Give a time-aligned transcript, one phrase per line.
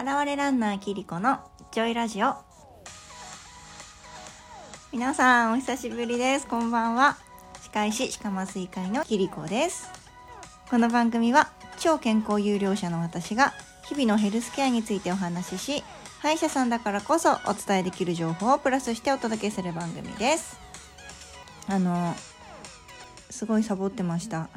[0.00, 1.40] 払われランナーキリコの
[1.72, 2.34] ジョイラジオ。
[4.92, 6.46] 皆さんお久しぶりです。
[6.46, 7.18] こんばんは。
[7.60, 9.90] 歯科医師歯科麻酔会のキリコです。
[10.70, 13.52] この番組は超健康有料者の私が
[13.84, 15.84] 日々のヘルスケアについてお話しし
[16.20, 20.58] 歯医者さんだからこそお伝えできる情報をプラスしてお届けする番組です。
[21.68, 22.14] あの
[23.28, 24.48] すごいサボってました。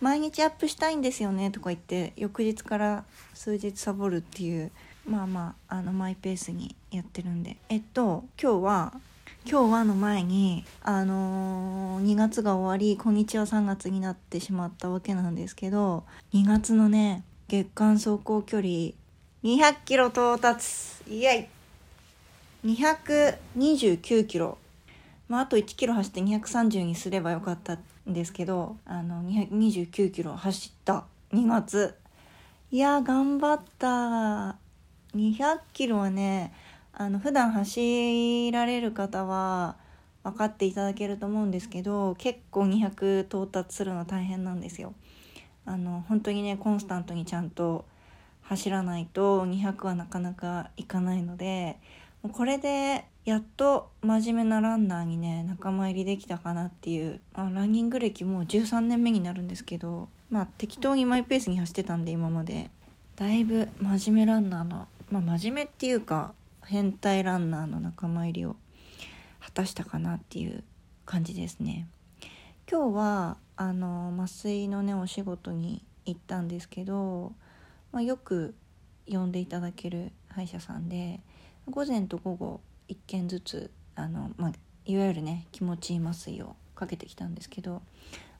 [0.00, 3.04] 毎日アップしたいんですよねとか言って翌日から
[3.34, 4.70] 数日サボるっていう
[5.06, 7.56] まあまああのマイペースにやってるんで。
[7.68, 8.92] えっと今日は
[9.50, 18.92] 今日はの前にあのー、2月が終わりこんにちは3月になってしまったわけなんですけど2月のね月間走行距離
[19.44, 20.66] 200キロ到達。
[21.08, 21.48] イエ
[22.66, 22.68] イ。
[22.68, 24.58] 229キロ。
[25.28, 27.78] まあ、あと1キロ走って230にすればよかった。
[28.12, 31.94] ですけどあの229キロ走った2月
[32.70, 34.56] いや頑張った
[35.14, 36.52] 200キロはね
[36.92, 39.76] あの普段走られる方は
[40.24, 44.94] 分かっていただけると思うんですけど結構200到達するの大変なんですよ。
[45.64, 47.84] あの本当にねコンスタントにちゃんと
[48.42, 51.78] 走らないと200はなかなかいかないので
[52.22, 62.70] もうこれでやっと真面目なランナーにね仲間入りできたかなっていう、まあ、ランニング歴もう13年目になるんですけどまあ適当にマイペースに走ってたんで今まで。
[63.18, 68.54] だいぶ真面目ランナーのまあ真面目っていうか変態ランナーの仲間入りを
[69.40, 70.62] 果たしたかなっていう
[71.04, 71.88] 感じですね。
[72.70, 77.32] 今日はあの麻酔のねお仕事に行ったんですけど、
[77.90, 78.54] まあ、よく
[79.08, 81.20] 呼んでいただける歯医者さんで
[81.70, 84.52] 午前と午後1件ずつあの、まあ、
[84.84, 87.82] いわゆるね気持ちいい麻酔をかけてきたんですけど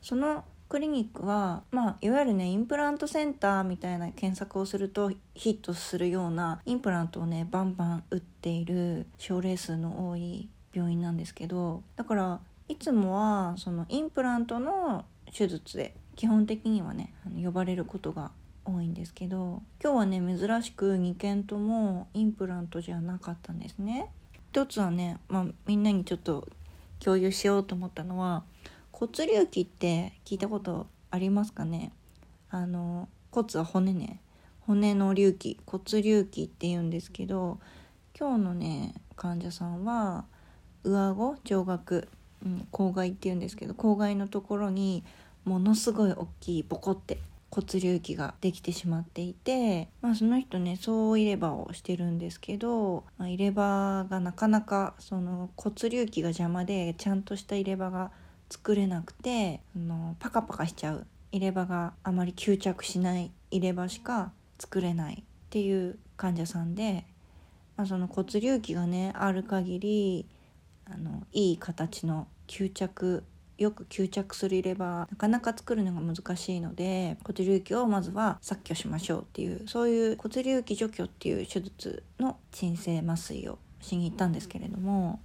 [0.00, 18.30] そのクリニックは、まあ、いわゆるねインプラントセンターみたいな検索をするとヒットするようなインプラントをねバンバン打っている症例数の多い病院なんですけどだからいつもはそのインプラントの手術で基本的にはね呼ばれることが
[18.68, 24.10] 多いんですけど今日はね珍しく2件ともインプラントじゃなかったんですね。
[24.52, 26.48] 一つはね、まあ、みんなにちょっと
[27.00, 28.44] 共有しようと思ったのは
[28.92, 31.92] 骨隆起って聞いたことありますかね？
[32.50, 34.20] あの骨は骨ね
[34.60, 37.58] 骨の隆起骨隆起って言うんですけど
[38.18, 40.24] 今日のね患者さんは
[40.82, 42.08] 上顎上顎、
[42.44, 45.04] うん、口外って言うんですけど口外のところに
[45.44, 47.18] ものすごい大きいボコって
[47.50, 58.10] 骨隆起ができてしまっていて、まあ、その人ね総入れ歯をしてるんですけど、まあ、入れ歯がなかなかその骨隆起が邪魔でちゃんとした入れ歯が
[58.50, 61.06] 作れなくてあのパカパカしちゃう。
[61.30, 67.04] 入れ歯があまり吸着しない入れ歯しか作れないっていう患者さんで、
[67.76, 70.26] まあ、その骨隆起がねある限り
[70.90, 73.24] あのいい形の吸着
[73.58, 85.20] よく吸着する入れ歯なかなか作るのが難しいので骨隆起をまずは削去しましょうっていうそういう骨隆起除去っていう手術の鎮静麻酔をしに行ったんですけれども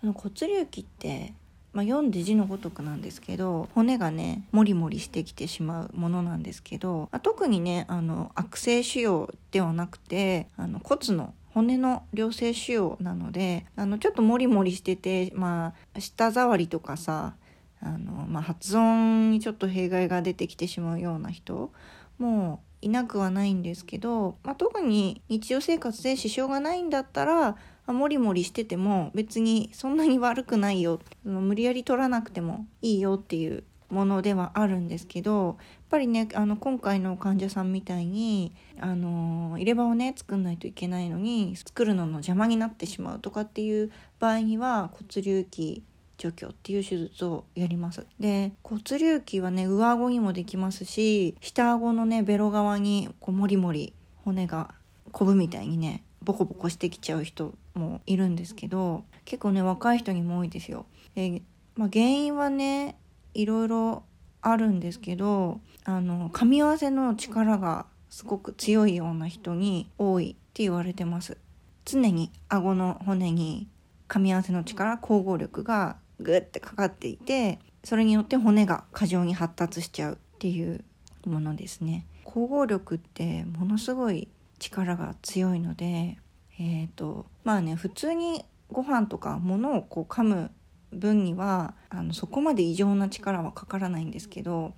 [0.00, 1.32] その骨隆起って
[1.72, 17.34] まあ、読んで字のごとくなんですけど骨がねモリモリしてきてしまうものなんですけど、まあ、特にねあの悪性腫瘍ではなくてあの骨の骨の良性腫瘍なのであのちょっとモリモリしててまあ舌触りとかさ
[17.80, 21.72] あの、まあ、発音にちょっと弊害が出てきてしまうような人
[22.18, 27.56] もいなくはないんですけど、まあ、特に日常生活で支障がないんだったら
[27.86, 35.56] モリモリしてても別にそんなに悪くないよ無理やり取らなくてもいいよっていうものではあるんですけどやっ
[35.90, 45.84] ぱりねあの今回の患者さんみたいにあの入れ歯をね作んないといけないのに作るのの邪魔になってしまうとかっていう場合には骨隆起
[46.18, 53.92] 除去っていう手術をやりますで骨隆起はね上顎にもできますし下顎のねベロ側にこうモリモリ
[54.24, 54.74] 骨が
[55.12, 60.86] こぶみたいにねボコボコしてきちゃう人もいるんですけど結構ね若い人にも多いですよ。
[61.14, 61.42] え
[61.76, 62.96] まあ、原因はね
[63.34, 64.02] いろいろ
[64.40, 71.36] あるんですけどあの噛み合わせの力がすごく強いような人に多いって言われてます。
[71.84, 73.68] 常に顎の骨に
[74.08, 80.84] 噛み合わせの力咬合力がグッてかかっていてそれによって骨が過剰に発達しちゃうっていう
[81.26, 82.06] ものですね。
[82.24, 84.28] 咬合力ってものすごい
[84.58, 86.18] 力が強いので
[86.58, 90.50] え、ー、とまあね普通にご飯とか物をこう噛む
[90.92, 94.74] 分にはあのそこまで異常な力はかからないんですけど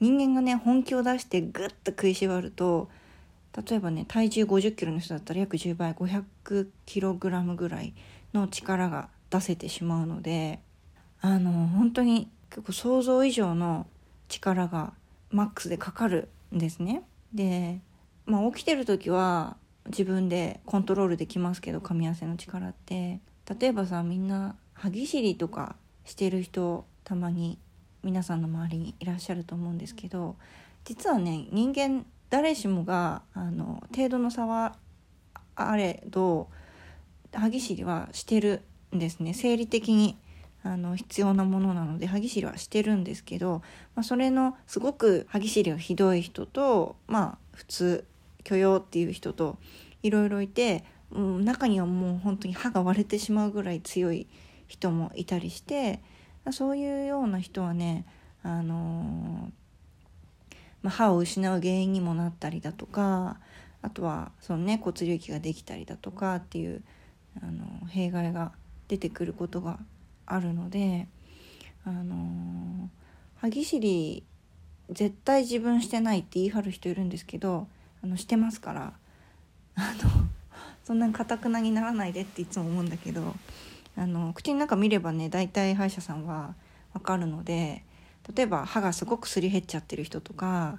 [0.00, 2.88] 人間がね本気を出してグッと食いしばると
[3.68, 7.42] 例えばね体重5 0キロの人だったら約10倍500キロぐら
[7.82, 7.94] い
[8.32, 10.60] の力が出せてしまうので
[11.20, 13.86] あの本当に結構想像以上の
[14.28, 14.92] 力が
[15.30, 17.02] マックスでかかるんですね。
[17.32, 17.80] で、
[18.26, 19.56] まあ、起きてる時は
[19.86, 23.20] 自分でコントロールできますけど噛み合わせの力って
[23.60, 27.58] 例えばさみんな歯ぎしりとかしてる人たまに
[28.02, 30.36] 皆さんの周りにいらっしゃると思うんですけど
[30.84, 34.76] 実はね人間誰しもがあの程度の差は
[35.56, 36.48] あれど
[37.32, 38.62] 歯ぎしりはしてる
[38.94, 40.16] んですね生理的に
[40.68, 43.62] あの必要なものなので歯ぎしりはしてるんですけど、
[43.94, 48.04] まあ、それのすごく歯ぎしりがひどい人とまあ普通
[48.44, 49.56] 許容っていう人と
[50.02, 54.26] いろいろいて、うん、中にはもう本当に歯が割れてしまうぐらい強い
[54.66, 56.00] 人もいたりして
[56.50, 58.04] そういうような人はね
[58.42, 59.50] あの
[60.80, 63.38] まあ、歯を失う原因にもなったりだとか
[63.82, 66.82] あとはそのね骨隆起ができたりだとかっていう
[67.42, 68.52] あの弊害が
[68.86, 69.80] 出てくることが
[70.34, 71.08] あるので
[71.84, 72.90] あの
[73.36, 74.24] 歯ぎしり
[74.90, 77.66] 絶対自分してないって言い張る人いるんですけど
[78.02, 78.92] あのしてますから
[79.74, 80.10] あの
[80.84, 83.34] そんなにかたくなにならないでっていつも思うんだけど
[83.96, 86.54] あの口の中見ればね大体歯医者さんは
[86.92, 87.84] 分かるので
[88.34, 90.78] 例えば歯がすごくすり減っちゃってる人とか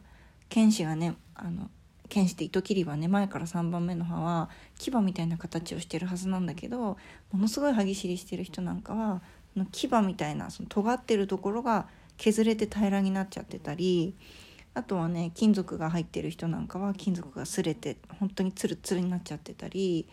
[0.50, 1.70] 剣士がねあの
[2.10, 6.98] 剣士って糸切りはね前から3番目の歯は牙みたいな形をしてるはずなんだけど
[7.32, 9.22] ものすごい歯ぎしりしてる人なんかは
[9.56, 11.88] の牙みたいなその尖ってるところが
[12.18, 14.16] 削れて平らになっちゃってたり
[14.74, 20.08] あとはね金属が入ってる人なんかは金属が擦れて本当にツルツルになっちゃってたり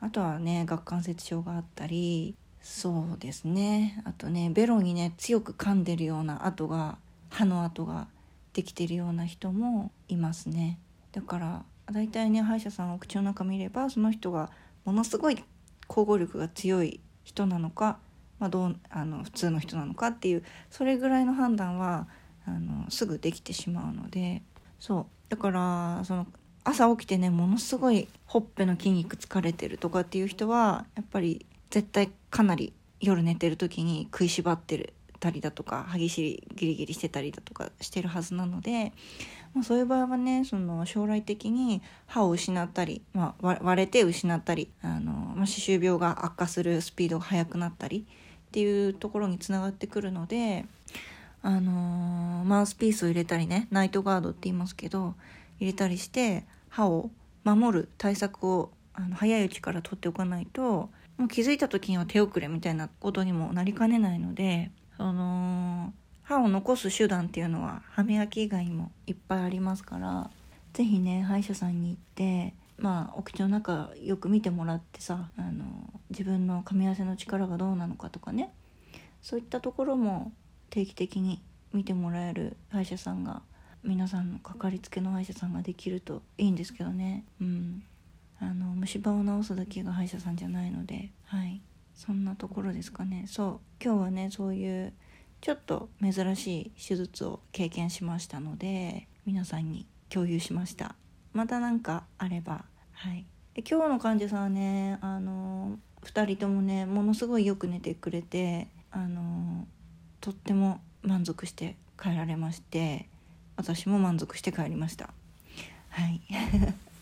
[0.00, 4.02] あとはね顎関節症があったりそうですね。
[4.04, 6.98] あとねベロにね強く噛んでるような跡が
[7.30, 8.08] 歯の跡が
[8.52, 10.78] できてるような人もいますね。
[11.12, 14.50] だから大体ね歯医者さんお口の中見ればその人が
[14.84, 15.42] ものすごい
[15.88, 17.98] 交互力が強い人なのか
[18.38, 22.06] まあ、どうあの普通の人なのかっていうそれぐらいの判断は
[22.46, 24.42] あのすぐできてしまうので
[24.78, 25.06] そう。
[25.28, 26.26] だからその
[26.64, 38.92] 朝起きてねものすごいほっぺの筋肉疲れてるとかっていう人はやっぱり絶対かなり夜寝てる時に食いしばってるたりだとか歯ぎしりギリギリしてたりだとかしてるはずなので、
[39.54, 48.06] まあ、そういう場合はねその将来的に歯を失ったり、まあ、割れて失ったりあの、まあ、歯周病が悪化するスピードが速くなったり
[48.48, 50.64] っていうところにつながってくるので、
[51.42, 55.14] あのー、マウスピースを入れたりねナイトガードって言いますけど
[55.60, 57.10] 入れたりして歯を
[57.44, 65.92] 守る対策をあの早いうちから取っておかないともう気づいた時には手遅れみたいなことにもなりかねないのでその
[66.22, 70.30] 歯を残す手段っていうのは歯磨き以外にもいっぱいありますから
[70.72, 75.64] 是非ね歯医者さんに行ってまあお口の中よく見てもらってさあの
[76.10, 78.52] 自分の噛み合わせの力がどうなのかとかね。
[79.20, 80.32] そういったところも
[80.70, 81.42] 定期的に
[81.72, 83.42] 見てもらえる歯医者さんが
[83.82, 87.24] 皆さんのかかりつけの歯医者さんができるといいんですけどね。
[87.40, 87.82] うん。
[88.40, 91.60] あの虫歯を治すだけが歯医者さんじゃないのではい。
[91.94, 93.24] そんなところですかね。
[93.26, 93.84] そう。
[93.84, 94.92] 今日はねそういう
[95.40, 100.94] ちょっと珍しい手術を経験しましたので皆さんに共有しました。
[101.32, 102.64] また何かあれば。
[102.92, 103.24] はい。
[103.54, 109.66] で今日の患者さんはねあの2人ともねものすごいよく寝てくれてあの
[110.20, 113.08] とっても満足して帰られまして
[113.56, 115.10] 私も満足して帰りました。
[115.90, 116.20] はい。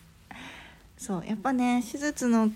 [0.97, 2.49] そうやっぱね手術の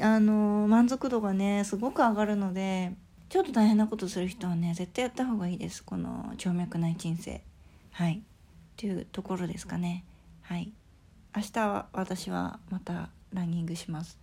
[0.00, 2.92] あの満足度がねすごく上がるので
[3.28, 5.82] ちょっと大変なことする人はね絶対やった方がいいです。
[5.82, 7.42] この静脈内鎮静。
[7.90, 8.22] はい。
[8.76, 10.04] というところですかね。
[10.42, 10.72] はい。
[11.38, 14.18] 明日は私はまたランニングします。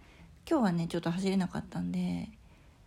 [0.45, 2.27] 今日はねちょっと走れなかったんで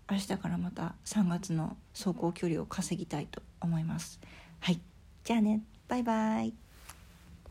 [0.06, 4.20] 明日からまた3月の走行距離を稼ぎたいと思います。
[4.60, 4.80] はい。
[5.24, 5.62] じゃあね。
[5.88, 6.52] バイバイ。